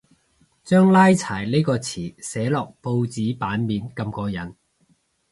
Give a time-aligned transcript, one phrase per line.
[0.63, 4.55] 將拉柴呢個詞寫落報紙版面咁過癮